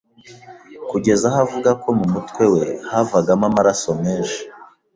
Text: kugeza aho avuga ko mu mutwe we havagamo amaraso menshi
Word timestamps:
kugeza 0.89 1.23
aho 1.29 1.37
avuga 1.45 1.69
ko 1.81 1.89
mu 1.97 2.05
mutwe 2.13 2.43
we 2.53 2.63
havagamo 2.91 3.45
amaraso 3.49 3.89
menshi 4.03 4.41